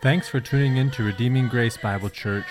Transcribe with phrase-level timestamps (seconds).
[0.00, 2.46] Thanks for tuning in to Redeeming Grace Bible Church.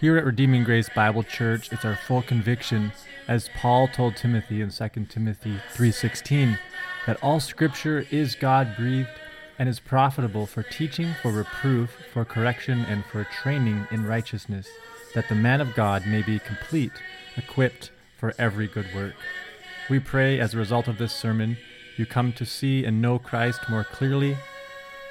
[0.00, 2.90] Here at Redeeming Grace Bible Church, it's our full conviction,
[3.28, 6.58] as Paul told Timothy in 2 Timothy 3:16,
[7.06, 9.20] that all scripture is God-breathed
[9.56, 14.66] and is profitable for teaching, for reproof, for correction, and for training in righteousness,
[15.14, 17.00] that the man of God may be complete,
[17.36, 19.14] equipped for every good work.
[19.88, 21.56] We pray as a result of this sermon,
[21.96, 24.36] you come to see and know Christ more clearly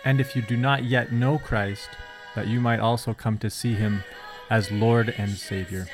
[0.05, 1.89] and if you do not yet know Christ,
[2.35, 4.03] that you might also come to see him
[4.49, 5.87] as Lord and Savior.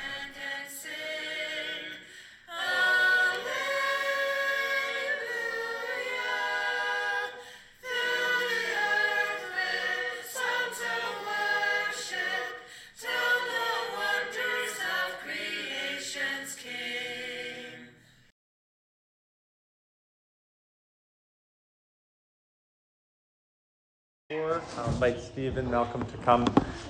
[25.40, 26.46] Stephen Malcolm to come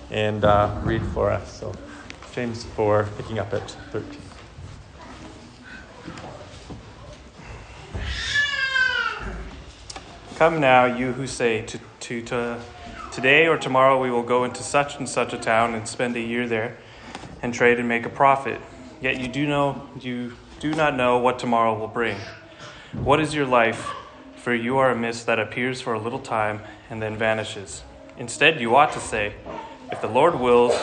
[0.09, 1.59] and uh, read for us.
[1.59, 1.71] So,
[2.33, 4.19] James 4, picking up at 13.
[10.37, 12.59] Come now, you who say to, to, to
[13.11, 16.19] today or tomorrow we will go into such and such a town and spend a
[16.19, 16.75] year there
[17.43, 18.59] and trade and make a profit.
[18.99, 22.17] Yet you do know you do not know what tomorrow will bring.
[22.93, 23.91] What is your life?
[24.37, 27.83] For you are a mist that appears for a little time and then vanishes.
[28.19, 29.33] Instead, you ought to say,
[29.91, 30.77] If the Lord wills,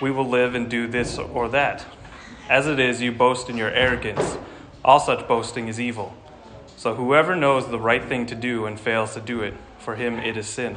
[0.00, 1.84] we will live and do this or that.
[2.48, 4.38] As it is, you boast in your arrogance.
[4.84, 6.16] All such boasting is evil.
[6.76, 10.18] So whoever knows the right thing to do and fails to do it, for him
[10.18, 10.76] it is sin.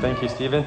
[0.00, 0.66] Thank you, Stephen.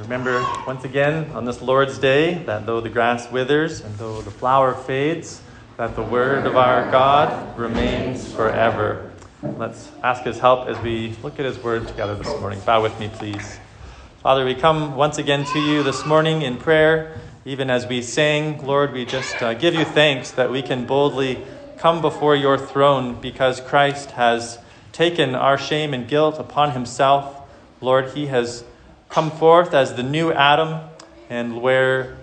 [0.00, 4.30] Remember, once again, on this Lord's Day, that though the grass withers and though the
[4.30, 5.42] flower fades,
[5.78, 9.12] that the word of our God remains forever.
[9.44, 12.58] Let's ask his help as we look at his word together this morning.
[12.66, 13.60] Bow with me, please.
[14.20, 17.20] Father, we come once again to you this morning in prayer.
[17.44, 21.46] Even as we sing, Lord, we just uh, give you thanks that we can boldly
[21.76, 24.58] come before your throne because Christ has
[24.90, 27.48] taken our shame and guilt upon himself.
[27.80, 28.64] Lord, he has
[29.10, 30.88] come forth as the new Adam,
[31.30, 32.16] and where,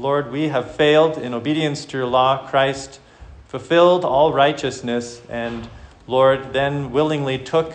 [0.00, 3.00] Lord, we have failed in obedience to your law, Christ
[3.48, 5.68] fulfilled all righteousness, and
[6.06, 7.74] Lord, then willingly took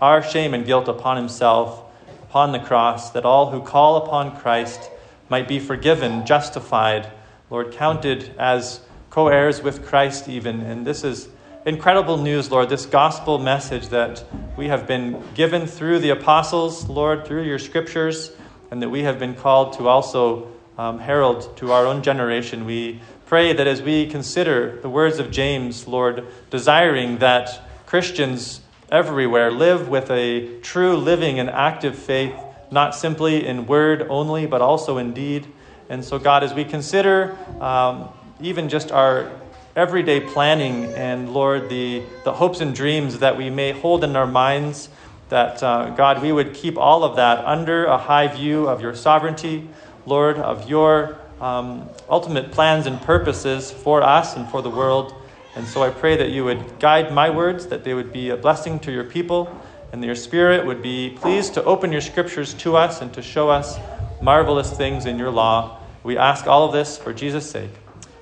[0.00, 1.82] our shame and guilt upon himself
[2.22, 4.90] upon the cross, that all who call upon Christ
[5.28, 7.10] might be forgiven, justified,
[7.50, 10.62] Lord, counted as co heirs with Christ, even.
[10.62, 11.28] And this is
[11.66, 14.24] incredible news, Lord, this gospel message that
[14.56, 18.32] we have been given through the apostles, Lord, through your scriptures,
[18.70, 22.64] and that we have been called to also um, herald to our own generation.
[22.64, 28.60] We pray that as we consider the words of James, Lord, desiring that Christians
[28.90, 32.34] everywhere live with a true, living, and active faith,
[32.70, 35.46] not simply in word only, but also in deed.
[35.88, 38.08] And so, God, as we consider um,
[38.40, 39.30] even just our
[39.74, 44.26] everyday planning and, Lord, the, the hopes and dreams that we may hold in our
[44.26, 44.88] minds,
[45.28, 48.94] that, uh, God, we would keep all of that under a high view of your
[48.94, 49.68] sovereignty,
[50.06, 55.14] Lord, of your um, ultimate plans and purposes for us and for the world.
[55.54, 58.36] And so I pray that you would guide my words, that they would be a
[58.36, 59.60] blessing to your people,
[59.92, 63.22] and that your Spirit would be pleased to open your scriptures to us and to
[63.22, 63.78] show us
[64.20, 65.80] marvelous things in your law.
[66.02, 67.70] We ask all of this for Jesus' sake,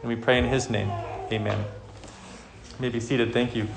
[0.02, 0.90] and we pray in his name.
[1.32, 1.58] Amen.
[1.58, 3.32] You may be seated.
[3.32, 3.68] Thank you.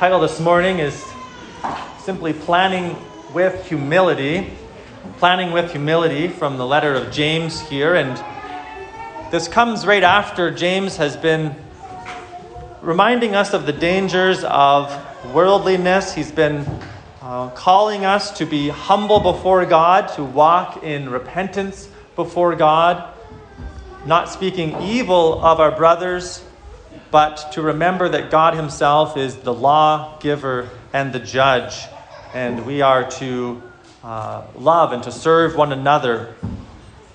[0.00, 1.12] Title this morning is
[1.98, 2.96] simply Planning
[3.34, 4.50] with Humility.
[5.18, 7.96] Planning with Humility from the letter of James here.
[7.96, 8.16] And
[9.30, 11.54] this comes right after James has been
[12.80, 14.90] reminding us of the dangers of
[15.34, 16.14] worldliness.
[16.14, 16.64] He's been
[17.20, 23.06] uh, calling us to be humble before God, to walk in repentance before God,
[24.06, 26.42] not speaking evil of our brothers,
[27.10, 31.86] but to remember that God Himself is the lawgiver and the judge,
[32.34, 33.62] and we are to
[34.02, 36.34] uh, love and to serve one another.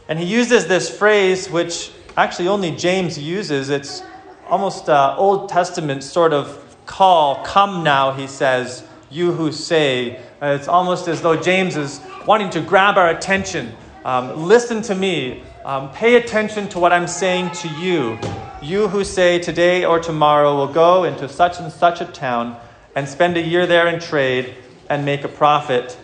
[0.07, 3.69] And he uses this phrase, which actually only James uses.
[3.69, 4.03] It's
[4.47, 10.17] almost uh, Old Testament sort of call, come now, he says, you who say.
[10.41, 13.75] Uh, it's almost as though James is wanting to grab our attention.
[14.03, 15.43] Um, listen to me.
[15.63, 18.19] Um, pay attention to what I'm saying to you.
[18.65, 22.57] You who say, today or tomorrow will go into such and such a town
[22.95, 24.55] and spend a year there in trade
[24.89, 25.95] and make a profit.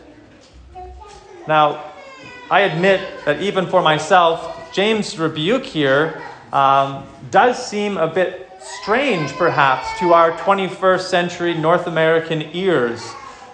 [1.47, 1.83] Now,
[2.51, 6.21] I admit that even for myself, James' rebuke here
[6.53, 13.03] um, does seem a bit strange, perhaps, to our 21st century North American ears.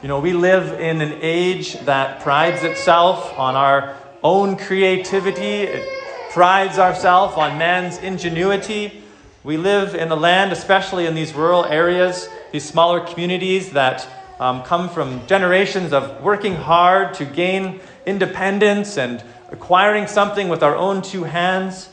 [0.01, 5.96] You know, we live in an age that prides itself on our own creativity, it
[6.31, 9.03] prides ourselves on man's ingenuity.
[9.43, 14.07] We live in a land, especially in these rural areas, these smaller communities that
[14.39, 20.75] um, come from generations of working hard to gain independence and acquiring something with our
[20.75, 21.89] own two hands.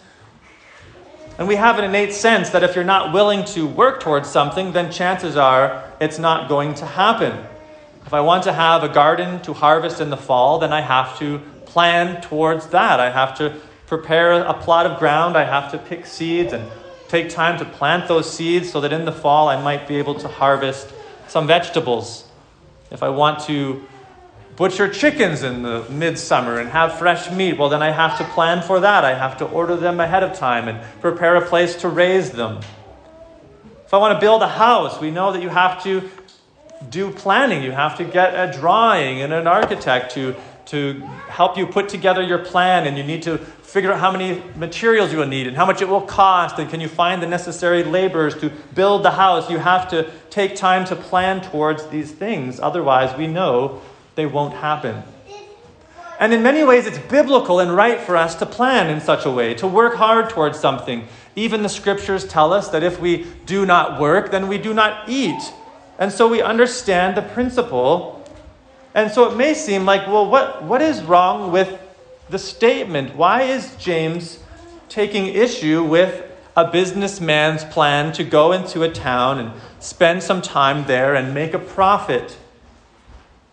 [1.38, 4.72] And we have an innate sense that if you're not willing to work towards something,
[4.72, 7.44] then chances are it's not going to happen.
[8.06, 11.19] If I want to have a garden to harvest in the fall, then I have
[11.19, 13.00] to plan towards that.
[13.00, 13.60] I have to
[13.96, 16.69] prepare a plot of ground, I have to pick seeds and
[17.06, 20.17] take time to plant those seeds so that in the fall I might be able
[20.17, 20.88] to harvest
[21.29, 22.26] some vegetables.
[22.91, 23.85] If I want to
[24.56, 28.62] butcher chickens in the midsummer and have fresh meat, well, then I have to plan
[28.62, 29.05] for that.
[29.05, 32.61] I have to order them ahead of time and prepare a place to raise them.
[33.87, 36.11] If I want to build a house, we know that you have to
[36.90, 37.62] do planning.
[37.62, 40.35] You have to get a drawing and an architect to,
[40.67, 43.40] to help you put together your plan, and you need to
[43.75, 46.71] figure out how many materials you will need and how much it will cost, and
[46.71, 49.50] can you find the necessary laborers to build the house.
[49.50, 52.61] You have to take time to plan towards these things.
[52.61, 53.82] Otherwise, we know
[54.15, 55.03] they won't happen.
[56.21, 59.31] And in many ways, it's biblical and right for us to plan in such a
[59.32, 61.09] way, to work hard towards something.
[61.35, 65.09] Even the scriptures tell us that if we do not work, then we do not
[65.09, 65.53] eat.
[65.99, 68.25] And so we understand the principle.
[68.94, 71.81] And so it may seem like, well, what, what is wrong with
[72.34, 73.14] the statement?
[73.14, 74.40] Why is James
[74.88, 76.25] taking issue with
[76.56, 81.54] a businessman's plan to go into a town and spend some time there and make
[81.54, 82.36] a profit?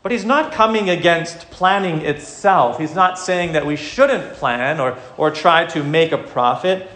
[0.02, 2.80] But he's not coming against planning itself.
[2.80, 6.90] He's not saying that we shouldn't plan or, or try to make a profit.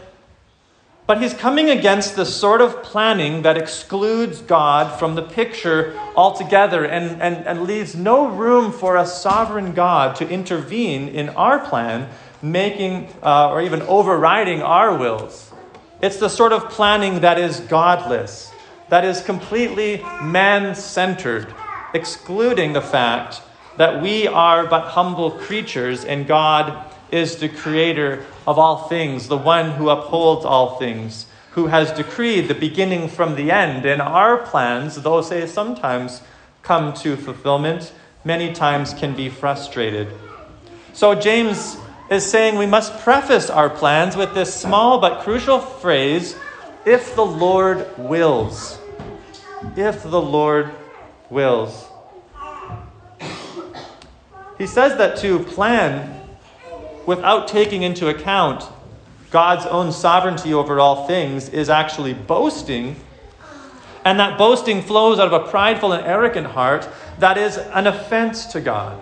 [1.08, 6.84] But he's coming against the sort of planning that excludes God from the picture altogether
[6.84, 12.10] and, and, and leaves no room for a sovereign God to intervene in our plan,
[12.42, 15.52] making uh, or even overriding our wills.
[16.02, 18.52] It's the sort of planning that is godless,
[18.90, 21.54] that is completely man centered,
[21.94, 23.42] excluding the fact
[23.78, 29.38] that we are but humble creatures and God is the creator of all things, the
[29.38, 33.86] one who upholds all things, who has decreed the beginning from the end.
[33.86, 36.22] And our plans, though say sometimes
[36.62, 37.94] come to fulfillment,
[38.24, 40.08] many times can be frustrated.
[40.94, 41.78] So James
[42.10, 46.36] is saying we must preface our plans with this small but crucial phrase
[46.86, 48.80] if the Lord wills.
[49.76, 50.72] If the Lord
[51.30, 51.88] wills.
[54.58, 56.25] He says that to plan
[57.06, 58.64] without taking into account
[59.32, 62.96] God's own sovereignty over all things is actually boasting.
[64.06, 66.88] And that boasting flows out of a prideful and arrogant heart
[67.20, 69.00] that is an offense to God.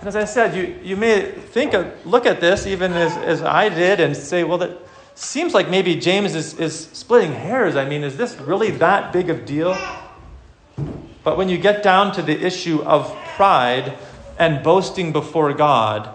[0.00, 3.42] And as I said, you, you may think of, look at this even as, as
[3.42, 4.78] I did and say, well, that
[5.14, 7.76] seems like maybe James is, is splitting hairs.
[7.76, 9.76] I mean, is this really that big of deal?
[11.24, 13.96] But when you get down to the issue of pride
[14.38, 16.12] and boasting before God,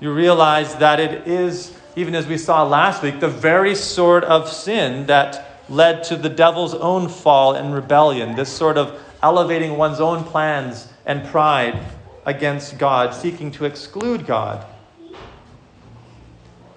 [0.00, 4.48] you realize that it is, even as we saw last week, the very sort of
[4.48, 8.36] sin that led to the devil's own fall and rebellion.
[8.36, 11.78] This sort of elevating one's own plans and pride
[12.24, 14.64] against God, seeking to exclude God.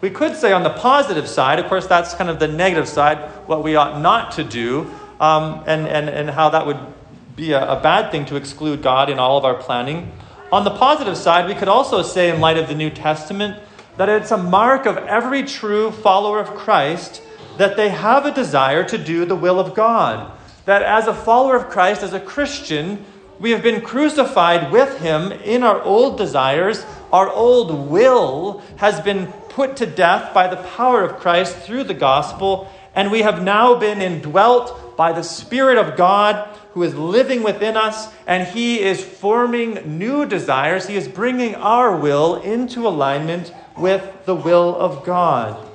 [0.02, 3.20] We could say on the positive side, of course, that's kind of the negative side,
[3.46, 6.80] what we ought not to do, um, and, and, and how that would
[7.36, 10.12] be a, a bad thing to exclude God in all of our planning.
[10.52, 13.58] On the positive side, we could also say, in light of the New Testament,
[13.96, 17.22] that it's a mark of every true follower of Christ
[17.58, 20.32] that they have a desire to do the will of God.
[20.66, 23.06] That as a follower of Christ, as a Christian,
[23.40, 26.86] we have been crucified with him in our old desires.
[27.14, 31.94] Our old will has been put to death by the power of Christ through the
[31.94, 37.44] gospel, and we have now been indwelt by the Spirit of God who is living
[37.44, 40.88] within us, and He is forming new desires.
[40.88, 45.68] He is bringing our will into alignment with the will of God.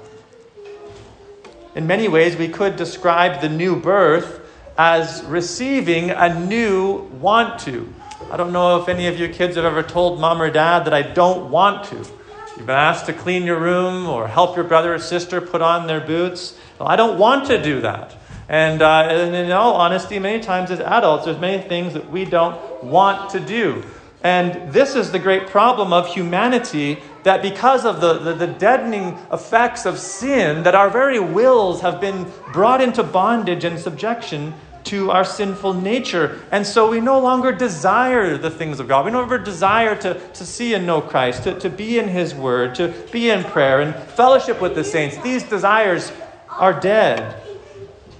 [1.74, 4.40] In many ways, we could describe the new birth
[4.78, 7.92] as receiving a new want to.
[8.30, 10.94] I don't know if any of you kids have ever told mom or dad that
[10.94, 11.96] I don't want to.
[11.96, 15.86] You've been asked to clean your room or help your brother or sister put on
[15.86, 16.58] their boots.
[16.78, 18.16] Well, I don't want to do that.
[18.48, 22.24] And, uh, and in all honesty, many times as adults, there's many things that we
[22.24, 23.82] don't want to do.
[24.22, 29.18] And this is the great problem of humanity that because of the, the, the, deadening
[29.32, 35.10] effects of sin, that our very wills have been brought into bondage and subjection to
[35.10, 36.40] our sinful nature.
[36.52, 39.04] And so we no longer desire the things of God.
[39.04, 42.34] We no longer desire to, to see and know Christ, to, to be in His
[42.34, 45.16] Word, to be in prayer and fellowship with the saints.
[45.18, 46.12] These desires
[46.48, 47.45] are dead.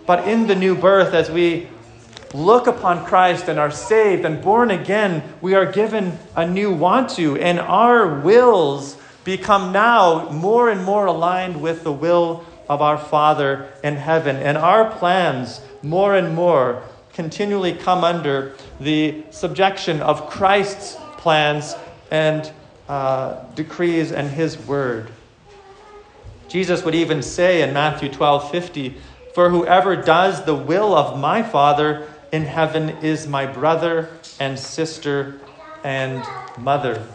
[0.07, 1.69] But in the new birth, as we
[2.33, 7.11] look upon Christ and are saved and born again, we are given a new want
[7.11, 12.99] to, and our wills become now more and more aligned with the will of our
[12.99, 14.37] Father in heaven.
[14.37, 16.83] And our plans, more and more,
[17.13, 21.75] continually come under the subjection of Christ's plans
[22.11, 22.51] and
[22.89, 25.11] uh, decrees and His word.
[26.49, 28.95] Jesus would even say in Matthew 12 50,
[29.37, 34.09] For whoever does the will of my Father in heaven is my brother
[34.41, 35.39] and sister
[35.85, 36.27] and
[36.57, 37.07] mother.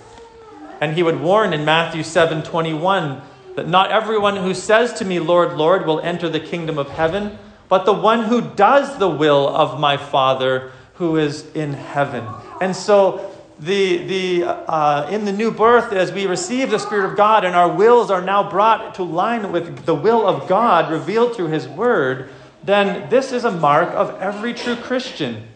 [0.79, 3.23] And he would warn in Matthew 7 21
[3.55, 7.39] that not everyone who says to me, Lord, Lord, will enter the kingdom of heaven,
[7.67, 12.35] but the one who does the will of my Father who is in heaven.
[12.59, 17.15] And so, the, the, uh, in the new birth, as we receive the Spirit of
[17.15, 21.35] God and our wills are now brought to line with the will of God revealed
[21.35, 22.29] through His Word,
[22.63, 25.47] then this is a mark of every true Christian.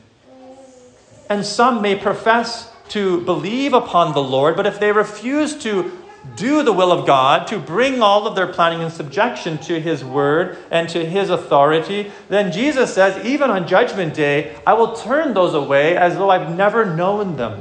[1.31, 5.91] And some may profess to believe upon the Lord, but if they refuse to
[6.35, 10.03] do the will of God, to bring all of their planning in subjection to His
[10.03, 15.33] word and to His authority, then Jesus says, even on Judgment Day, I will turn
[15.33, 17.59] those away as though I've never known them,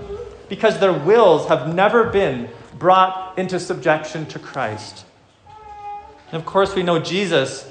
[0.54, 5.04] because their wills have never been brought into subjection to Christ.
[6.30, 7.68] And of course, we know Jesus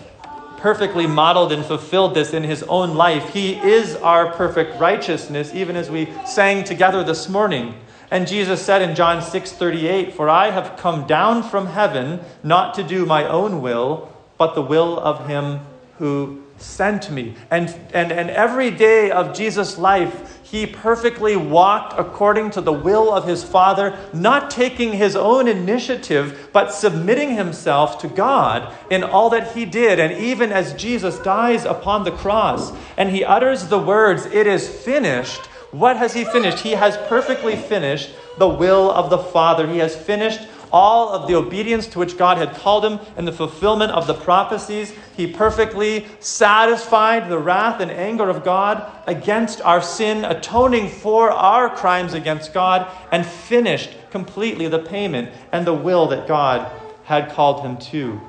[0.57, 3.29] perfectly modeled and fulfilled this in his own life.
[3.29, 7.73] He is our perfect righteousness, even as we sang together this morning.
[8.11, 12.73] And Jesus said in John 6 38, For I have come down from heaven not
[12.73, 15.61] to do my own will, but the will of him
[15.99, 17.35] who sent me.
[17.49, 23.11] And, and, and every day of Jesus' life, he perfectly walked according to the will
[23.11, 29.31] of his Father, not taking his own initiative, but submitting himself to God in all
[29.31, 29.99] that he did.
[29.99, 34.69] And even as Jesus dies upon the cross and he utters the words, It is
[34.69, 35.41] finished,
[35.71, 36.59] what has he finished?
[36.59, 39.67] He has perfectly finished the will of the Father.
[39.67, 40.41] He has finished
[40.73, 44.15] all of the obedience to which God had called him and the fulfillment of the
[44.15, 44.91] prophecies.
[45.15, 51.69] He perfectly satisfied the wrath and anger of God against our sin, atoning for our
[51.69, 56.69] crimes against God, and finished completely the payment and the will that God
[57.03, 58.19] had called him to.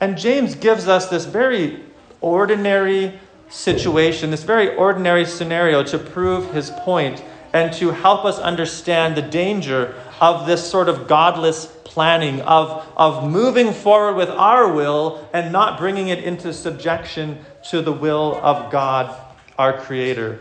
[0.00, 1.82] And James gives us this very
[2.22, 7.22] ordinary situation, this very ordinary scenario to prove his point
[7.52, 13.30] and to help us understand the danger of this sort of godless planning, of, of
[13.30, 17.38] moving forward with our will and not bringing it into subjection
[17.70, 19.14] to the will of God,
[19.58, 20.40] our Creator.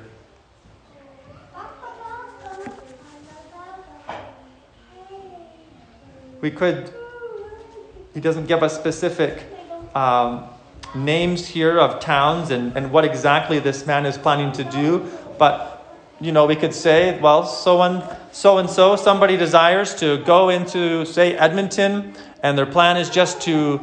[6.41, 6.94] We could,
[8.13, 9.44] he doesn't give us specific
[9.96, 10.46] um,
[10.94, 15.75] names here of towns and, and what exactly this man is planning to do, but
[16.22, 20.50] you know, we could say, well, so and so and so, somebody desires to go
[20.50, 23.79] into, say, Edmonton, and their plan is just to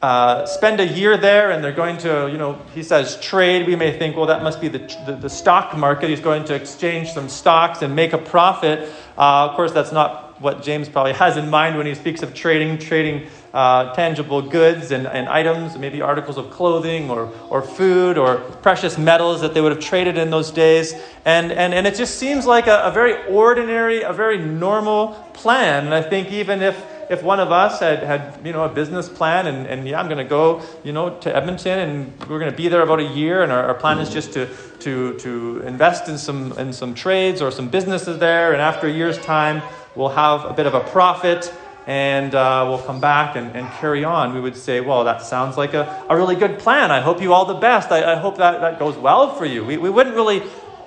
[0.00, 3.66] uh, spend a year there, and they're going to, you know, he says trade.
[3.66, 6.08] We may think, well, that must be the, the, the stock market.
[6.08, 8.88] He's going to exchange some stocks and make a profit.
[9.16, 12.32] Uh, of course, that's not what James probably has in mind when he speaks of
[12.32, 12.78] trading.
[12.78, 13.26] Trading
[13.58, 18.96] uh, tangible goods and, and items, maybe articles of clothing or, or food or precious
[18.96, 20.94] metals that they would have traded in those days.
[21.24, 25.86] And, and, and it just seems like a, a very ordinary, a very normal plan.
[25.86, 29.08] And I think even if if one of us had, had you know a business
[29.08, 32.50] plan and, and yeah i'm going to go you know to edmonton and we're going
[32.50, 34.46] to be there about a year and our, our, plan is just to,
[34.80, 38.92] to, to invest in some in some trades or some businesses there and after a
[38.92, 39.62] year's time
[39.94, 41.50] we'll have a bit of a profit
[41.88, 45.56] and uh, we'll come back and, and carry on, we would say, well, that sounds
[45.56, 46.90] like a, a really good plan.
[46.90, 47.90] I hope you all the best.
[47.90, 49.64] I, I hope that, that goes well for you.
[49.64, 50.42] We, we wouldn't really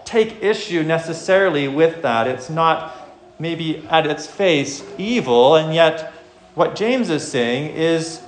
[0.05, 2.27] take issue necessarily with that.
[2.27, 6.13] It's not maybe at its face evil, and yet
[6.53, 8.21] what James is saying is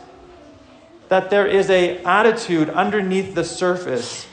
[1.10, 4.26] that there is a attitude underneath the surface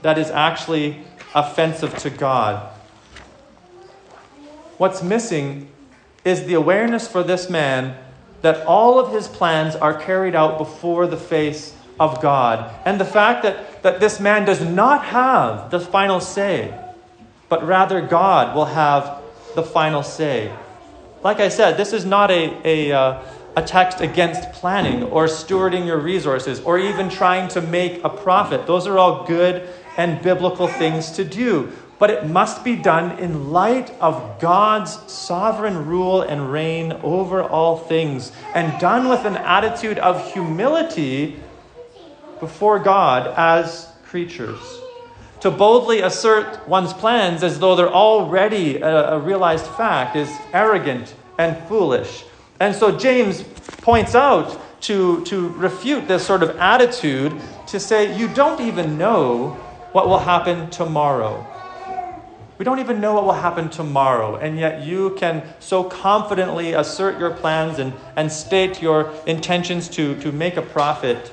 [0.00, 2.66] that is actually offensive to God.
[4.78, 5.68] What's missing
[6.24, 7.96] is the awareness for this man
[8.42, 12.74] that all of his plans are carried out before the face of God.
[12.84, 16.78] And the fact that, that this man does not have the final say,
[17.48, 19.22] but rather God will have
[19.54, 20.52] the final say.
[21.22, 23.22] Like I said, this is not a, a, uh,
[23.56, 28.66] a text against planning or stewarding your resources or even trying to make a profit.
[28.66, 31.72] Those are all good and biblical things to do.
[31.98, 37.76] But it must be done in light of God's sovereign rule and reign over all
[37.76, 41.40] things, and done with an attitude of humility
[42.40, 44.58] before God as creatures.
[45.40, 51.14] To boldly assert one's plans as though they're already a, a realized fact is arrogant
[51.38, 52.24] and foolish.
[52.60, 53.42] And so James
[53.82, 59.50] points out to, to refute this sort of attitude to say, you don't even know
[59.92, 61.46] what will happen tomorrow.
[62.56, 67.18] We don't even know what will happen tomorrow, and yet you can so confidently assert
[67.18, 71.32] your plans and, and state your intentions to, to make a profit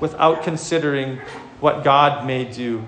[0.00, 1.18] without considering
[1.60, 2.84] what God may do.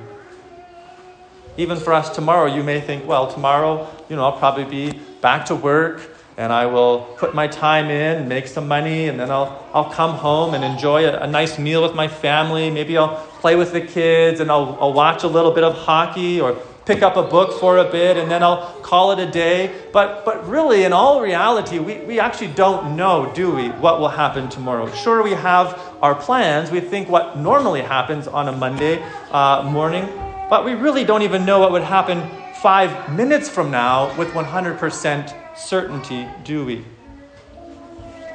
[1.58, 5.46] Even for us tomorrow, you may think, well, tomorrow, you know, I'll probably be back
[5.46, 9.64] to work and I will put my time in, make some money, and then I'll,
[9.72, 12.72] I'll come home and enjoy a, a, nice meal with my family.
[12.72, 16.40] Maybe I'll play with the kids and I'll, I'll watch a little bit of hockey
[16.40, 19.72] or pick up a book for a bit, and then I'll call it a day.
[19.92, 24.08] But, but really, in all reality, we, we actually don't know, do we, what will
[24.08, 24.90] happen tomorrow.
[24.92, 26.70] Sure, we have our plans.
[26.70, 30.06] We think what normally happens on a Monday uh, morning,
[30.50, 32.28] but we really don't even know what would happen
[32.60, 36.84] five minutes from now with 100% certainty, do we?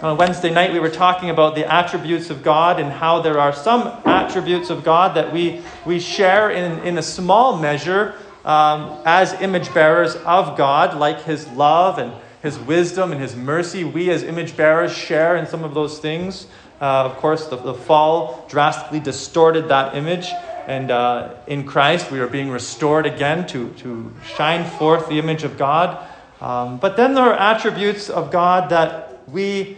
[0.02, 3.52] On Wednesday night, we were talking about the attributes of God and how there are
[3.52, 8.16] some attributes of God that we, we share in, in a small measure
[8.50, 13.84] um, as image bearers of God, like His love and His wisdom and His mercy.
[13.84, 16.48] We, as image bearers, share in some of those things.
[16.82, 20.32] Uh, of course, the, the fall drastically distorted that image.
[20.66, 25.44] And uh, in Christ, we are being restored again to, to shine forth the image
[25.44, 26.08] of God.
[26.42, 29.78] Um, but then there are attributes of God that we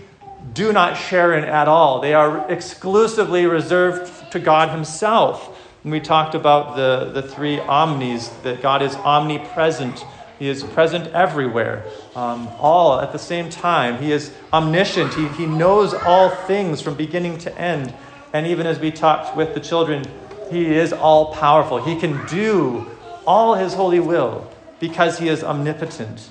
[0.53, 1.99] do not share in at all.
[1.99, 5.57] They are exclusively reserved to God Himself.
[5.83, 10.05] We talked about the, the three omnis, that God is omnipresent.
[10.37, 11.83] He is present everywhere,
[12.15, 13.97] um, all at the same time.
[14.01, 15.13] He is omniscient.
[15.15, 17.93] He, he knows all things from beginning to end.
[18.33, 20.05] And even as we talked with the children,
[20.51, 21.83] He is all powerful.
[21.83, 22.85] He can do
[23.25, 26.29] all His holy will because He is omnipotent.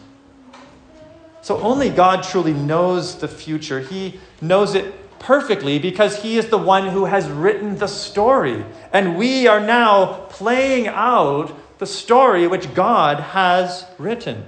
[1.42, 3.80] So only God truly knows the future.
[3.80, 8.64] He knows it perfectly because He is the one who has written the story.
[8.92, 14.44] And we are now playing out the story which God has written.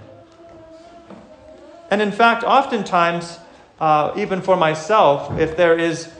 [1.91, 3.39] And in fact, oftentimes,
[3.79, 6.11] uh, even for myself, if there is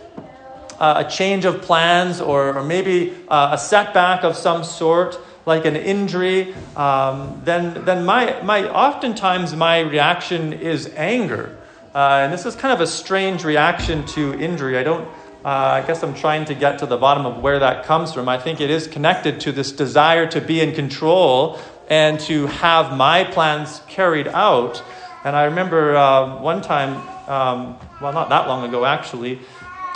[0.79, 5.65] uh, a change of plans or, or maybe uh, a setback of some sort, like
[5.65, 11.59] an injury, um, then, then my, my, oftentimes my reaction is anger.
[11.95, 14.79] Uh, and this is kind of a strange reaction to injury.
[14.79, 15.07] I don't,
[15.45, 18.31] uh, I guess I'm trying to get to the bottom of where that comes from.
[18.31, 21.59] I think it is connected to this desire to be in control
[21.91, 24.83] and to have my plans carried out.
[25.25, 26.97] And I remember uh, one time,
[27.29, 29.39] um, well, not that long ago actually,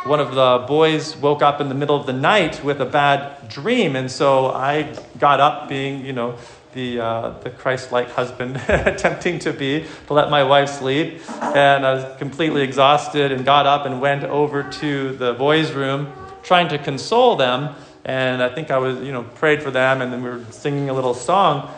[0.04, 3.48] one of the boys woke up in the middle of the night with a bad
[3.48, 3.96] dream.
[3.96, 6.37] And so I got up, being, you know,
[6.77, 11.21] the, uh, the Christ like husband attempting to be, to let my wife sleep.
[11.41, 16.12] And I was completely exhausted and got up and went over to the boys' room
[16.43, 17.75] trying to console them.
[18.05, 20.91] And I think I was, you know, prayed for them and then we were singing
[20.91, 21.75] a little song.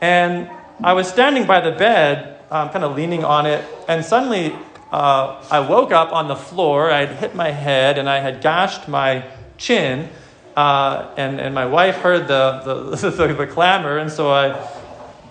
[0.00, 0.50] And
[0.82, 4.56] I was standing by the bed, um, kind of leaning on it, and suddenly
[4.90, 6.90] uh, I woke up on the floor.
[6.90, 9.24] I had hit my head and I had gashed my
[9.58, 10.08] chin.
[10.58, 14.68] Uh, and, and my wife heard the, the, the, the, clamor, and so I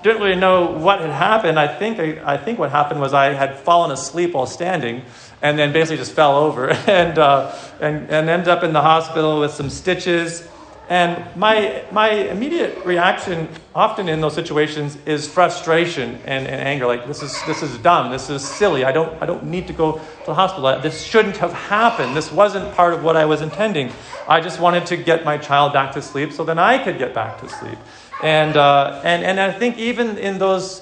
[0.02, 1.60] didn't really know what had happened.
[1.60, 5.04] I think, I, I think what happened was I had fallen asleep while standing
[5.42, 9.42] and then basically just fell over and, uh, and, and ended up in the hospital
[9.42, 10.48] with some stitches
[10.90, 16.88] and my, my immediate reaction, often in those situations, is frustration and, and anger.
[16.88, 18.10] Like, this is, this is dumb.
[18.10, 18.86] This is silly.
[18.86, 20.80] I don't, I don't need to go to the hospital.
[20.80, 22.16] This shouldn't have happened.
[22.16, 23.92] This wasn't part of what I was intending.
[24.30, 27.14] I just wanted to get my child back to sleep so then I could get
[27.14, 27.78] back to sleep.
[28.24, 30.82] And, uh, and, and I think even in those,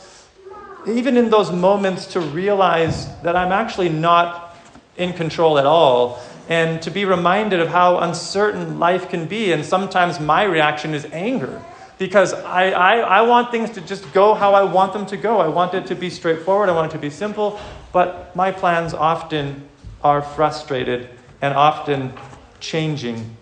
[0.88, 4.56] even in those moments to realize that I'm actually not
[4.98, 9.52] in control at all and to be reminded of how uncertain life can be.
[9.52, 11.64] And sometimes my reaction is anger
[11.98, 15.40] because I, I, I, want things to just go how I want them to go.
[15.40, 17.60] I want it to be straightforward, I want it to be simple,
[17.94, 19.68] but my plans often
[20.04, 21.10] are frustrated
[21.42, 22.14] and often
[22.60, 23.38] changing.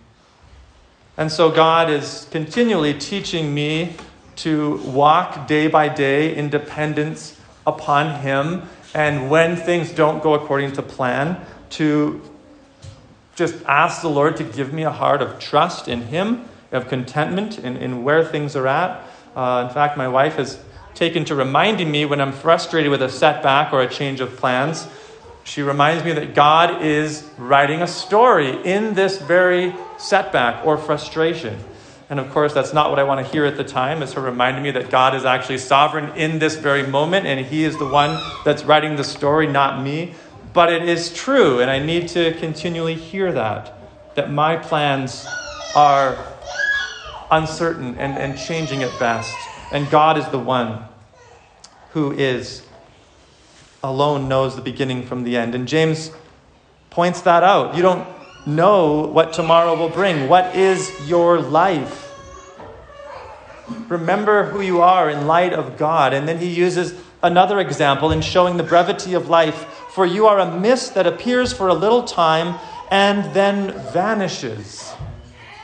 [1.17, 3.95] And so God is continually teaching me
[4.37, 8.63] to walk day by day in dependence upon Him,
[8.93, 12.21] and when things don't go according to plan, to
[13.35, 17.59] just ask the Lord to give me a heart of trust in Him, of contentment
[17.59, 19.03] in, in where things are at.
[19.35, 20.59] Uh, in fact, my wife has
[20.93, 24.87] taken to reminding me when I'm frustrated with a setback or a change of plans.
[25.43, 31.57] She reminds me that God is writing a story in this very setback or frustration.
[32.09, 34.21] And of course, that's not what I want to hear at the time, is her
[34.21, 37.87] reminding me that God is actually sovereign in this very moment and He is the
[37.87, 40.13] one that's writing the story, not me.
[40.53, 43.73] But it is true, and I need to continually hear that,
[44.15, 45.25] that my plans
[45.75, 46.17] are
[47.31, 49.35] uncertain and, and changing at best.
[49.71, 50.85] And God is the one
[51.91, 52.63] who is
[53.83, 55.55] alone knows the beginning from the end.
[55.55, 56.11] And James
[56.89, 57.75] points that out.
[57.75, 58.07] You don't
[58.45, 60.29] know what tomorrow will bring.
[60.29, 62.11] What is your life?
[63.89, 66.13] Remember who you are in light of God.
[66.13, 69.65] And then he uses another example in showing the brevity of life.
[69.93, 74.91] For you are a mist that appears for a little time and then vanishes.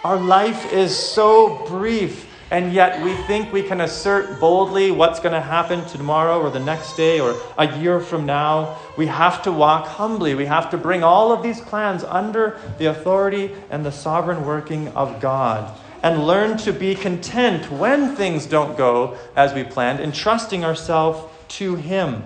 [0.03, 5.33] Our life is so brief, and yet we think we can assert boldly what's going
[5.33, 8.77] to happen tomorrow or the next day or a year from now.
[8.97, 10.35] We have to walk humbly.
[10.35, 14.89] We have to bring all of these plans under the authority and the sovereign working
[14.89, 20.63] of God and learn to be content when things don't go as we planned, entrusting
[20.63, 22.23] ourselves to Him.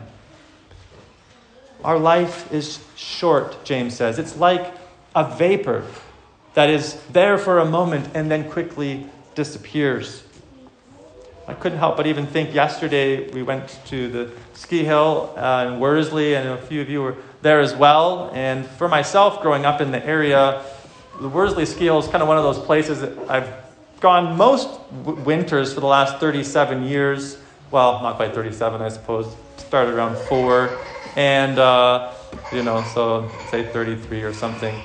[1.84, 4.18] Our life is short, James says.
[4.20, 4.74] It's like
[5.16, 5.86] a vapor
[6.54, 10.24] that is there for a moment and then quickly disappears.
[11.48, 15.80] I couldn't help but even think yesterday we went to the ski hill uh, in
[15.80, 18.32] Worsley, and a few of you were there as well.
[18.34, 20.64] And for myself, growing up in the area,
[21.20, 23.52] the Worsley ski hill is kind of one of those places that I've
[24.00, 24.70] gone most
[25.04, 27.38] w- winters for the last 37 years.
[27.72, 29.36] Well, not quite 37, I suppose.
[29.58, 30.70] Started around four.
[31.16, 32.14] And, uh,
[32.52, 34.82] you know, so say 33 or something.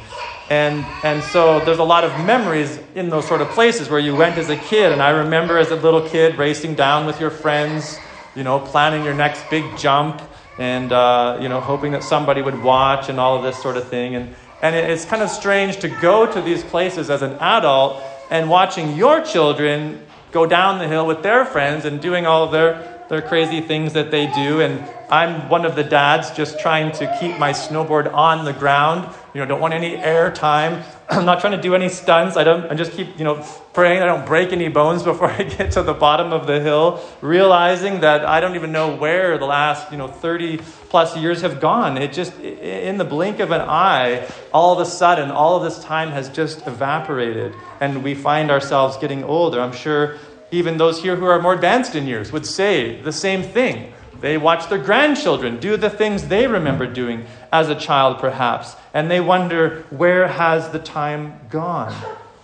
[0.51, 4.17] And, and so there's a lot of memories in those sort of places where you
[4.17, 4.93] went as a kid.
[4.93, 8.01] And I remember as a little kid racing down with your friends,
[8.35, 10.23] you know, planning your next big jump
[10.59, 13.89] and, uh, you know, hoping that somebody would watch and all of this sort of
[13.89, 14.15] thing.
[14.15, 18.49] And, and it's kind of strange to go to these places as an adult and
[18.49, 22.98] watching your children go down the hill with their friends and doing all of their,
[23.09, 24.61] their crazy things that they do.
[24.61, 29.15] And I'm one of the dads just trying to keep my snowboard on the ground.
[29.33, 30.85] You know, don't want any air time.
[31.11, 32.37] I'm not trying to do any stunts.
[32.37, 32.71] I don't.
[32.71, 33.43] I just keep, you know,
[33.73, 37.03] praying I don't break any bones before I get to the bottom of the hill.
[37.23, 40.59] Realizing that I don't even know where the last, you know, 30
[40.91, 41.97] plus years have gone.
[41.97, 45.83] It just, in the blink of an eye, all of a sudden, all of this
[45.83, 49.61] time has just evaporated, and we find ourselves getting older.
[49.61, 50.19] I'm sure
[50.51, 53.93] even those here who are more advanced in years would say the same thing.
[54.21, 59.11] They watch their grandchildren do the things they remember doing as a child, perhaps, and
[59.11, 61.95] they wonder, where has the time gone?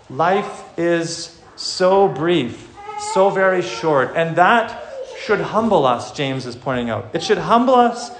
[0.09, 6.90] Life is so brief, so very short, and that should humble us, James is pointing
[6.90, 7.11] out.
[7.12, 8.11] It should humble us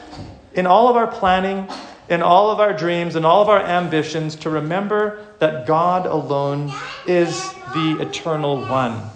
[0.53, 1.69] in all of our planning,
[2.09, 6.81] in all of our dreams, in all of our ambitions to remember that God alone
[7.05, 9.11] is the eternal one.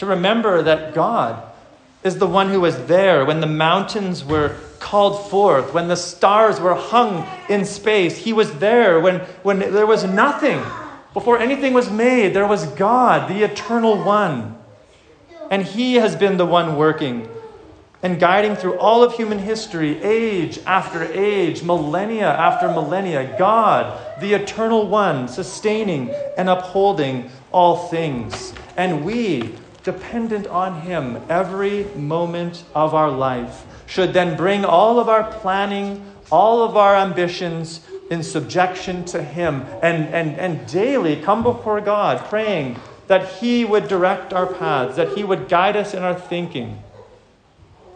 [0.00, 1.42] To remember that God
[2.02, 6.58] is the one who was there when the mountains were called forth, when the stars
[6.58, 8.16] were hung in space.
[8.16, 10.58] He was there when, when there was nothing.
[11.12, 14.56] Before anything was made, there was God, the eternal one.
[15.50, 17.28] And He has been the one working
[18.02, 23.36] and guiding through all of human history, age after age, millennia after millennia.
[23.38, 26.08] God, the eternal one, sustaining
[26.38, 28.54] and upholding all things.
[28.78, 35.08] And we, dependent on Him every moment of our life, should then bring all of
[35.08, 41.42] our planning, all of our ambitions in subjection to Him and, and, and daily come
[41.42, 46.02] before God praying that He would direct our paths, that He would guide us in
[46.02, 46.82] our thinking.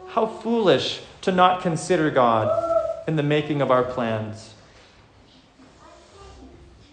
[0.09, 2.73] How foolish to not consider God
[3.07, 4.54] in the making of our plans.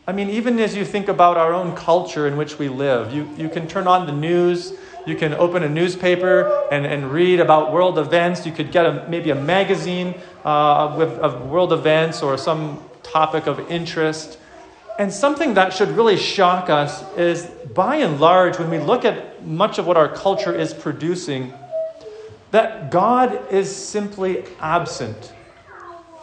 [0.08, 3.30] I mean, even as you think about our own culture in which we live, you,
[3.38, 4.74] you can turn on the news,
[5.06, 8.46] you can open a newspaper and, and read about world events.
[8.46, 13.48] You could get a, maybe a magazine uh, with, of world events or some topic
[13.48, 14.38] of interest.
[14.98, 19.44] And something that should really shock us is, by and large, when we look at
[19.46, 21.54] much of what our culture is producing,
[22.52, 25.34] that God is simply absent.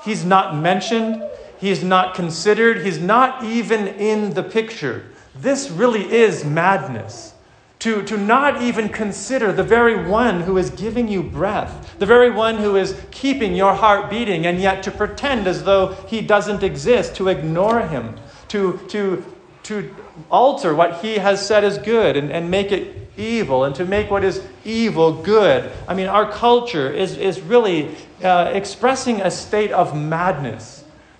[0.05, 5.07] He's not mentioned, He's not considered, He's not even in the picture.
[5.35, 7.35] This really is madness.
[7.81, 12.31] to, to not even consider the very one who is giving you breath, the very
[12.31, 16.63] one who is keeping your heart beating, and yet to pretend as though he doesn't
[16.63, 18.17] exist, to ignore him,
[18.49, 19.25] to, to,
[19.63, 19.95] to
[20.29, 24.11] alter what he has said is good and, and make it evil, and to make
[24.11, 25.71] what is evil good.
[25.87, 27.95] I mean, our culture is, is really
[28.25, 30.78] uh, expressing a state of madness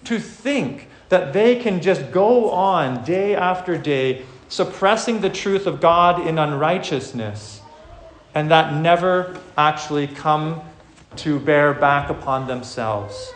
[0.09, 5.83] to think that they can just go on day after day suppressing the truth of
[5.83, 7.61] God in unrighteousness,
[8.35, 10.63] and that never actually come
[11.17, 13.33] to bear back upon themselves.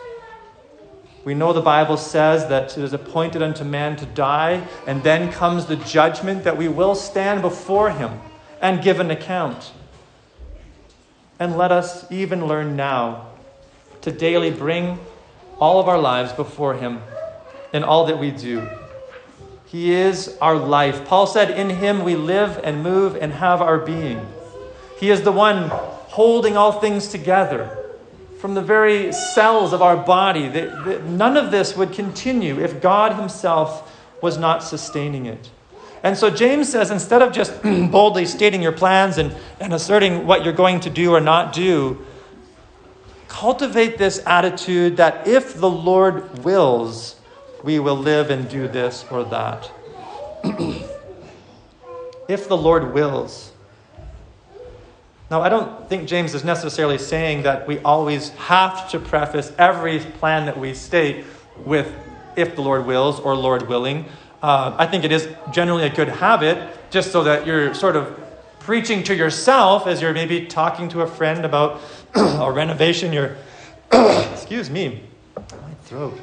[1.23, 5.31] We know the Bible says that it is appointed unto man to die, and then
[5.31, 8.19] comes the judgment that we will stand before him
[8.61, 9.73] and give an account.
[11.39, 13.27] And let us even learn now
[14.01, 14.97] to daily bring
[15.63, 17.01] all of our lives before him
[17.71, 18.67] in all that we do.
[19.65, 21.05] He is our life.
[21.05, 24.27] Paul said, In him we live and move and have our being.
[24.99, 27.77] He is the one holding all things together
[28.39, 30.49] from the very cells of our body.
[31.07, 33.89] None of this would continue if God Himself
[34.21, 35.49] was not sustaining it.
[36.03, 40.43] And so James says instead of just boldly stating your plans and, and asserting what
[40.43, 42.05] you're going to do or not do,
[43.33, 47.15] cultivate this attitude that if the Lord wills,
[47.63, 49.71] we will live and do this or that.
[52.27, 53.51] if the Lord wills.
[55.31, 59.97] Now, I don't think James is necessarily saying that we always have to preface every
[59.97, 61.25] plan that we state
[61.65, 61.91] with
[62.35, 64.05] if the Lord wills or Lord willing.
[64.43, 68.19] Uh, I think it is generally a good habit, just so that you're sort of
[68.59, 71.81] preaching to yourself as you're maybe talking to a friend about
[72.15, 73.13] a renovation.
[73.13, 73.35] You're,
[73.91, 75.03] excuse me,
[75.35, 76.19] my throat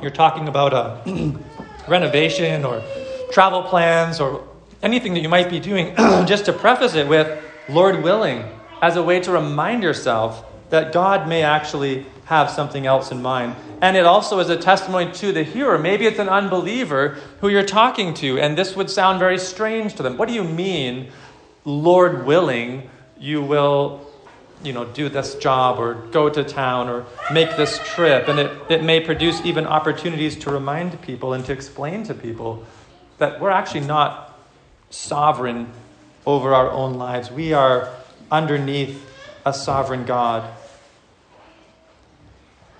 [0.00, 1.32] you're talking about a uh,
[1.88, 2.82] renovation or
[3.32, 4.46] travel plans or
[4.82, 5.94] anything that you might be doing,
[6.26, 8.44] just to preface it with, Lord willing,
[8.80, 13.56] as a way to remind yourself that God may actually have something else in mind.
[13.82, 15.78] And it also is a testimony to the hearer.
[15.78, 20.02] Maybe it's an unbeliever who you're talking to, and this would sound very strange to
[20.02, 20.16] them.
[20.16, 21.10] What do you mean,
[21.64, 22.88] Lord willing,
[23.20, 24.10] you will
[24.62, 28.28] you know, do this job or go to town or make this trip.
[28.28, 32.64] And it, it may produce even opportunities to remind people and to explain to people
[33.18, 34.38] that we're actually not
[34.90, 35.68] sovereign
[36.26, 37.30] over our own lives.
[37.30, 37.94] We are
[38.30, 39.06] underneath
[39.46, 40.50] a sovereign God.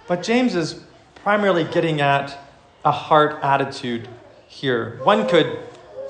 [0.07, 0.83] But James is
[1.15, 2.37] primarily getting at
[2.85, 4.09] a heart attitude
[4.49, 5.01] here.
[5.05, 5.59] One could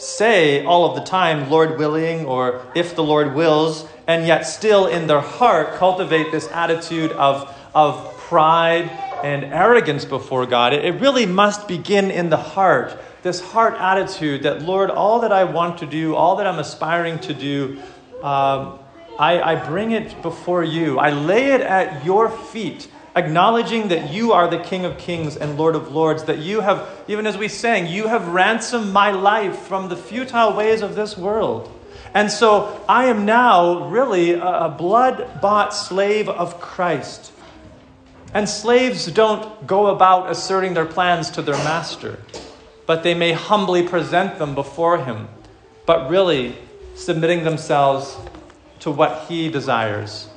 [0.00, 4.86] say all of the time, Lord willing, or if the Lord wills, and yet still
[4.86, 8.90] in their heart cultivate this attitude of, of pride
[9.22, 10.72] and arrogance before God.
[10.72, 12.98] It, really must begin in the heart.
[13.22, 17.18] This heart attitude that, Lord, all that I want to do, all that I'm aspiring
[17.20, 17.82] to do,
[18.22, 18.78] um,
[19.18, 20.98] I, I bring it before you.
[20.98, 25.58] I lay it at your feet acknowledging that you are the King of Kings and
[25.58, 29.58] Lord of Lords, that you have, even as we sang, you have ransomed my life
[29.58, 31.70] from the futile ways of this world.
[32.14, 37.32] And so I am now really a blood bought slave of Christ.
[38.32, 42.18] And slaves don't go about asserting their plans to their master,
[42.86, 45.28] but they may humbly present them before him,
[45.84, 46.56] but really
[46.94, 48.16] submitting themselves
[48.80, 50.29] to what he desires.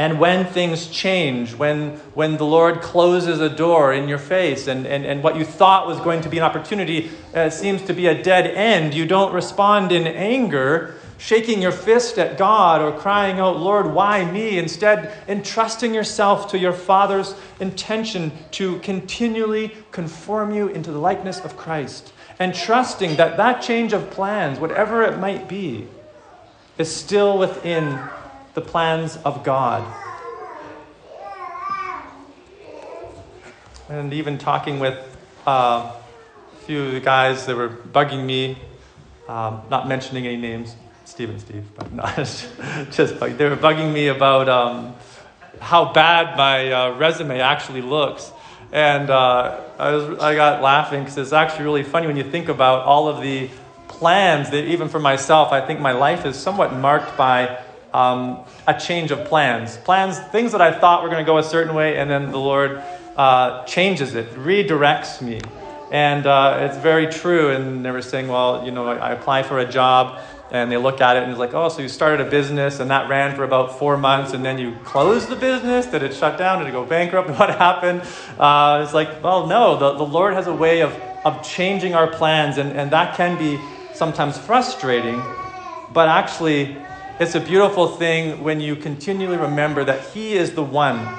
[0.00, 4.86] And when things change, when, when the Lord closes a door in your face and,
[4.86, 8.06] and, and what you thought was going to be an opportunity uh, seems to be
[8.06, 13.40] a dead end, you don't respond in anger, shaking your fist at God or crying
[13.40, 14.56] out, Lord, why me?
[14.56, 21.58] Instead, entrusting yourself to your Father's intention to continually conform you into the likeness of
[21.58, 25.86] Christ and trusting that that change of plans, whatever it might be,
[26.78, 28.00] is still within
[28.54, 29.94] the plans of God.
[33.88, 34.98] And even talking with
[35.46, 38.58] uh, a few of the guys that were bugging me,
[39.28, 43.92] um, not mentioning any names, Steve and Steve, but not just bug- they were bugging
[43.92, 44.94] me about um,
[45.60, 48.30] how bad my uh, resume actually looks.
[48.72, 52.48] And uh, I, was, I got laughing because it's actually really funny when you think
[52.48, 53.50] about all of the
[53.88, 57.58] plans that, even for myself, I think my life is somewhat marked by
[57.92, 59.76] um, a change of plans.
[59.78, 62.38] Plans, things that I thought were going to go a certain way, and then the
[62.38, 62.82] Lord
[63.16, 65.40] uh, changes it, redirects me.
[65.90, 67.50] And uh, it's very true.
[67.50, 70.20] And they were saying, well, you know, I, apply for a job,
[70.52, 72.90] and they look at it and it's like, oh, so you started a business, and
[72.90, 75.86] that ran for about four months, and then you closed the business?
[75.86, 76.58] Did it shut down?
[76.58, 77.30] Did it go bankrupt?
[77.38, 78.02] What happened?
[78.38, 82.08] Uh, it's like, well, no, the, the Lord has a way of, of changing our
[82.08, 83.60] plans, and, and that can be
[83.92, 85.22] sometimes frustrating,
[85.92, 86.76] but actually,
[87.20, 91.18] it's a beautiful thing when you continually remember that He is the one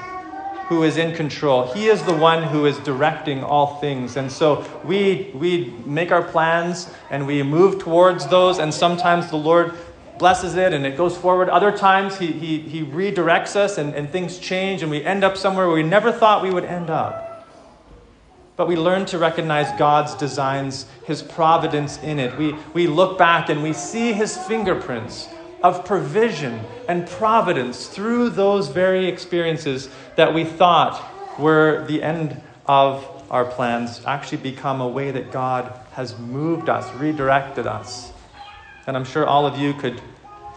[0.68, 1.72] who is in control.
[1.74, 4.18] He is the one who is directing all things.
[4.18, 9.38] And so we, we make our plans and we move towards those, and sometimes the
[9.38, 9.76] Lord
[10.18, 11.50] blesses it and it goes forward.
[11.50, 15.38] Other times he, he, he redirects us and, and things change and we end up
[15.38, 17.48] somewhere where we never thought we would end up.
[18.56, 22.38] But we learn to recognize God's designs, His providence in it.
[22.38, 25.28] We, we look back and we see His fingerprints
[25.64, 33.06] of provision and providence through those very experiences that we thought were the end of
[33.30, 38.12] our plans actually become a way that God has moved us, redirected us.
[38.88, 40.02] And I'm sure all of you could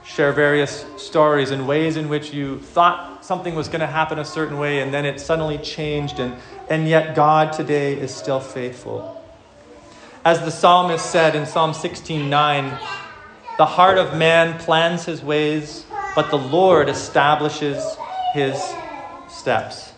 [0.04, 4.24] share various stories and ways in which you thought something was going to happen a
[4.24, 6.34] certain way and then it suddenly changed, and,
[6.68, 9.22] and yet God today is still faithful.
[10.24, 13.03] As the psalmist said in Psalm 16:9,
[13.56, 17.98] the heart of man plans his ways, but the Lord establishes
[18.32, 18.76] his
[19.28, 19.92] steps.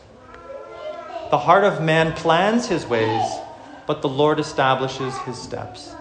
[1.30, 3.40] The heart of man plans his ways,
[3.86, 5.96] but the Lord establishes his steps.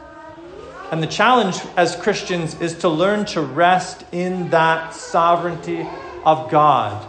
[0.92, 5.90] And the challenge as Christians is to learn to rest in that sovereignty
[6.24, 7.08] of God.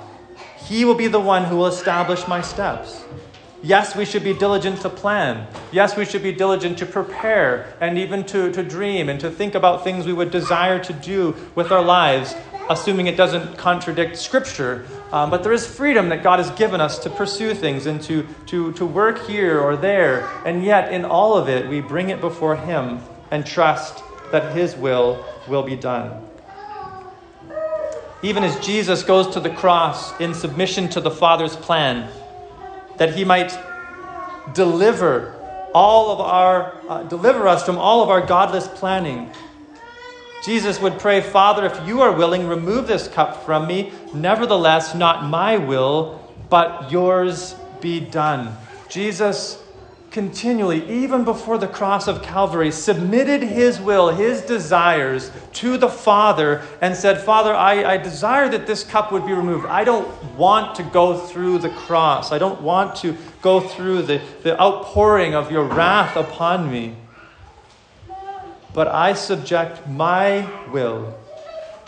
[0.67, 3.05] He will be the one who will establish my steps.
[3.63, 5.47] Yes, we should be diligent to plan.
[5.73, 9.55] Yes, we should be diligent to prepare and even to, to dream and to think
[9.55, 12.35] about things we would desire to do with our lives,
[12.69, 14.87] assuming it doesn't contradict Scripture.
[15.11, 18.27] Um, but there is freedom that God has given us to pursue things and to,
[18.47, 20.29] to, to work here or there.
[20.45, 24.77] And yet, in all of it, we bring it before Him and trust that His
[24.77, 26.23] will will be done.
[28.23, 32.11] Even as Jesus goes to the cross in submission to the Father's plan,
[32.99, 33.59] that he might
[34.53, 35.35] deliver
[35.75, 39.31] all of our uh, deliver us from all of our godless planning.
[40.41, 43.93] Jesus would pray father if you are willing remove this cup from me.
[44.15, 48.57] Nevertheless not my will but yours be done.
[48.89, 49.63] Jesus
[50.17, 56.63] continually, even before the cross of Calvary, submitted his will, his desires to the Father
[56.81, 59.67] and said, Father, I, I, desire that this cup would be removed.
[59.67, 62.33] I don't want to go through the cross.
[62.33, 66.97] I don't want to go through the, the outpouring of your wrath upon me.
[68.73, 71.15] But I subject my will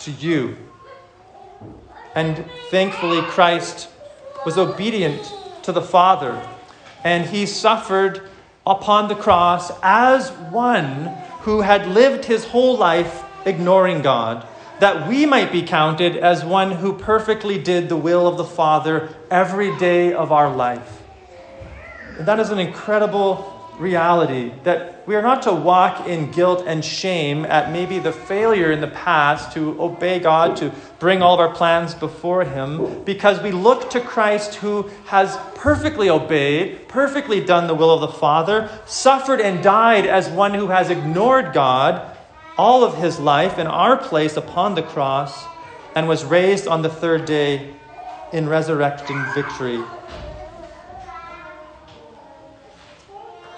[0.05, 0.55] to you.
[2.13, 3.89] And thankfully, Christ
[4.45, 6.39] was obedient to the Father
[7.03, 8.29] and he suffered
[8.65, 11.05] upon the cross as one
[11.41, 14.45] who had lived his whole life ignoring God,
[14.79, 19.09] that we might be counted as one who perfectly did the will of the Father
[19.31, 21.01] every day of our life.
[22.17, 26.83] And that is an incredible reality that we are not to walk in guilt and
[26.83, 31.39] shame at maybe the failure in the past to obey God, to bring all of
[31.39, 37.67] our plans before Him, because we look to Christ who has perfectly obeyed, perfectly done
[37.67, 42.15] the will of the Father, suffered and died as one who has ignored God
[42.57, 45.45] all of his life in our place upon the cross,
[45.95, 47.73] and was raised on the third day
[48.33, 49.85] in resurrecting victory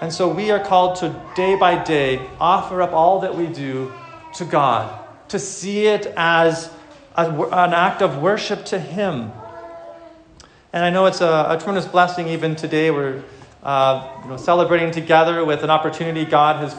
[0.02, 3.92] And so we are called to day by day offer up all that we do
[4.34, 6.68] to God, to see it as
[7.14, 9.30] a, an act of worship to Him.
[10.72, 12.90] And I know it's a, a tremendous blessing even today.
[12.90, 13.22] We're
[13.62, 16.76] uh, you know, celebrating together with an opportunity God has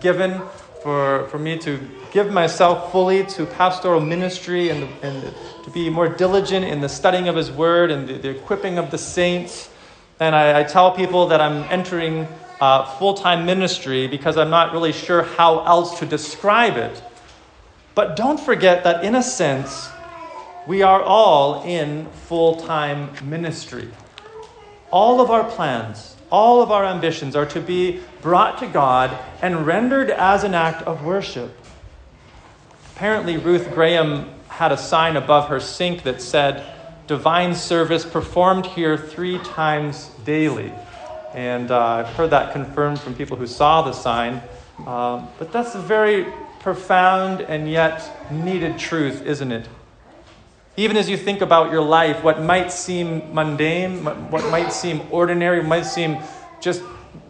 [0.00, 0.40] given
[0.84, 1.80] for, for me to
[2.12, 6.88] give myself fully to pastoral ministry and, the, and to be more diligent in the
[6.88, 9.68] studying of His Word and the, the equipping of the saints.
[10.20, 12.28] And I, I tell people that I'm entering
[12.62, 17.02] uh, full time ministry because I'm not really sure how else to describe it.
[17.96, 19.90] But don't forget that, in a sense,
[20.64, 23.88] we are all in full time ministry.
[24.92, 29.10] All of our plans, all of our ambitions are to be brought to God
[29.42, 31.58] and rendered as an act of worship.
[32.94, 36.64] Apparently, Ruth Graham had a sign above her sink that said,
[37.08, 40.72] Divine service performed here three times daily.
[41.34, 44.42] And uh, I've heard that confirmed from people who saw the sign.
[44.86, 46.26] Uh, but that's a very
[46.60, 49.68] profound and yet needed truth, isn't it?
[50.76, 55.62] Even as you think about your life, what might seem mundane, what might seem ordinary,
[55.62, 56.18] might seem
[56.60, 56.82] just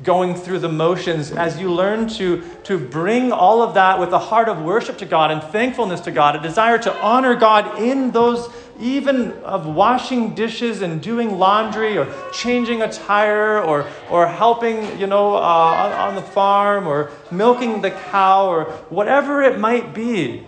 [0.02, 4.18] going through the motions, as you learn to, to bring all of that with a
[4.18, 8.10] heart of worship to God and thankfulness to God, a desire to honor God in
[8.10, 8.48] those
[8.82, 15.06] even of washing dishes and doing laundry or changing a tire or, or helping, you
[15.06, 20.44] know, uh, on, on the farm or milking the cow or whatever it might be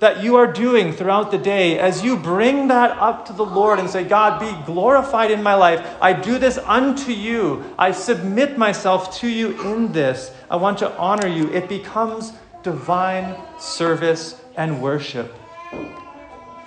[0.00, 3.80] that you are doing throughout the day, as you bring that up to the Lord
[3.80, 5.84] and say, God, be glorified in my life.
[6.00, 7.64] I do this unto you.
[7.76, 10.30] I submit myself to you in this.
[10.50, 11.50] I want to honor you.
[11.52, 12.32] It becomes
[12.62, 15.34] divine service and worship.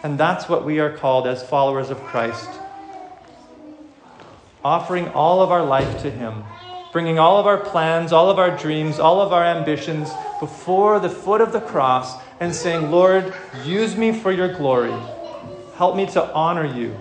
[0.04, 2.60] And that's what we are called as followers of Christ.
[4.64, 6.44] Offering all of our life to Him,
[6.92, 11.10] bringing all of our plans, all of our dreams, all of our ambitions before the
[11.10, 13.34] foot of the cross and saying, Lord,
[13.64, 15.00] use me for your glory.
[15.76, 16.96] Help me to honor you.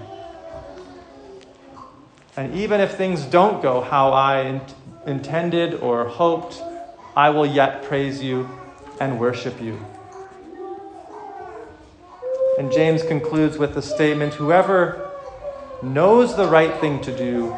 [2.37, 4.61] And even if things don't go how I in-
[5.07, 6.63] intended or hoped,
[7.17, 8.49] I will yet praise you
[9.01, 9.81] and worship you.
[12.61, 15.13] And James concludes with the statement Whoever
[15.81, 17.57] knows the right thing to do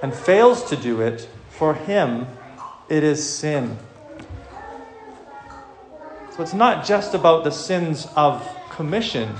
[0.00, 2.28] and fails to do it, for him
[2.88, 3.76] it is sin.
[6.30, 9.34] So it's not just about the sins of commission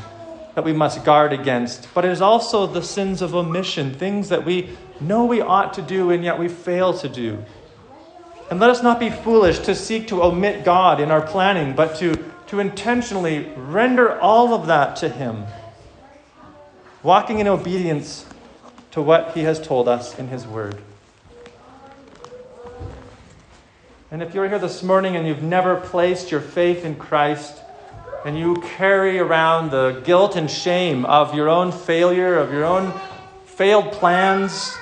[0.57, 4.45] that we must guard against, but it is also the sins of omission, things that
[4.45, 7.39] we know we ought to do and yet we fail to do.
[8.51, 11.95] And let us not be foolish to seek to omit God in our planning, but
[11.99, 15.47] to, to intentionally render all of that to Him,
[17.03, 18.27] walking in obedience
[18.91, 20.81] to what He has told us in His Word.
[24.11, 27.59] And if you're here this morning and you've never placed your faith in Christ,
[28.25, 32.93] and you carry around the guilt and shame of your own failure, of your own
[33.45, 34.75] failed plans,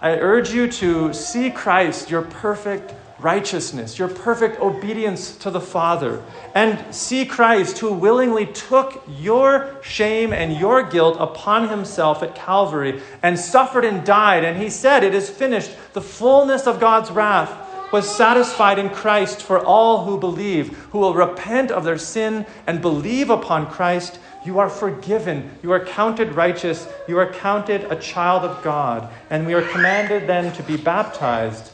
[0.00, 2.92] I urge you to see Christ, your perfect
[3.22, 6.22] righteousness, your perfect obedience to the Father,
[6.54, 13.00] and see Christ who willingly took your shame and your guilt upon himself at Calvary
[13.22, 14.44] and suffered and died.
[14.44, 15.70] And he said, It is finished.
[15.92, 21.14] The fullness of God's wrath was satisfied in Christ for all who believe, who will
[21.14, 24.18] repent of their sin and believe upon Christ.
[24.44, 25.50] You are forgiven.
[25.62, 26.88] You are counted righteous.
[27.06, 29.12] You are counted a child of God.
[29.28, 31.71] And we are commanded then to be baptized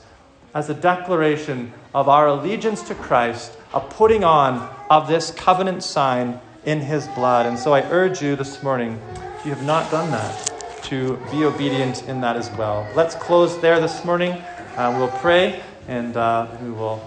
[0.54, 6.40] as a declaration of our allegiance to Christ, a putting on of this covenant sign
[6.64, 7.46] in his blood.
[7.46, 9.00] And so I urge you this morning,
[9.38, 12.88] if you have not done that, to be obedient in that as well.
[12.94, 14.32] Let's close there this morning.
[14.76, 16.98] Uh, we'll pray and uh, we will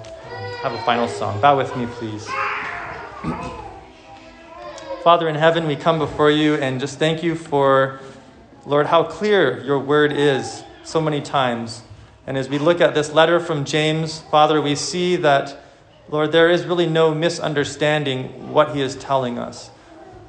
[0.62, 1.42] have a final song.
[1.42, 2.28] Bow with me, please.
[5.04, 8.00] Father in heaven, we come before you and just thank you for,
[8.68, 11.82] Lord, how clear your word is so many times.
[12.32, 15.62] And as we look at this letter from James, Father, we see that,
[16.08, 19.70] Lord, there is really no misunderstanding what he is telling us.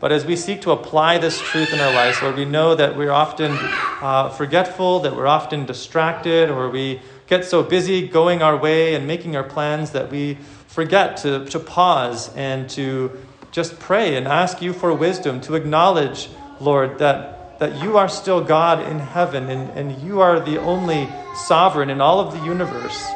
[0.00, 2.96] But as we seek to apply this truth in our lives, Lord, we know that
[2.96, 8.56] we're often uh, forgetful, that we're often distracted, or we get so busy going our
[8.56, 13.16] way and making our plans that we forget to, to pause and to
[13.52, 18.42] just pray and ask you for wisdom, to acknowledge, Lord, that, that you are still
[18.42, 23.10] God in heaven and, and you are the only sovereign in all of the universe.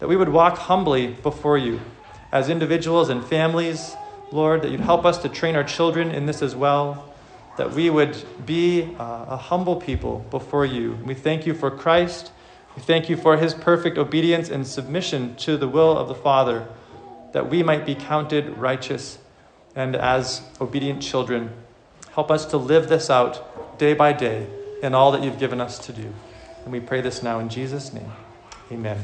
[0.00, 1.80] That we would walk humbly before you
[2.32, 3.96] as individuals and families,
[4.32, 7.14] Lord, that you'd help us to train our children in this as well.
[7.56, 10.98] That we would be a, a humble people before you.
[11.04, 12.32] We thank you for Christ.
[12.74, 16.66] We thank you for his perfect obedience and submission to the will of the Father,
[17.32, 19.18] that we might be counted righteous
[19.76, 21.50] and as obedient children.
[22.14, 24.46] Help us to live this out day by day
[24.82, 26.12] in all that you've given us to do.
[26.64, 28.12] And we pray this now in Jesus' name.
[28.72, 28.98] Amen.